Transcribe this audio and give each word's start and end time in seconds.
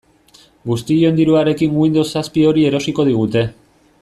Guztion 0.71 1.19
diruarekin 1.19 1.77
Windows 1.83 2.07
zazpi 2.17 2.49
hori 2.53 2.69
erosiko 2.71 3.11
digute. 3.13 3.49